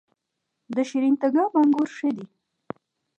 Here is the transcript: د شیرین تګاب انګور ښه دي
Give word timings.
د 0.75 0.77
شیرین 0.89 1.15
تګاب 1.21 1.51
انګور 1.59 1.89
ښه 1.95 2.09
دي 2.15 2.25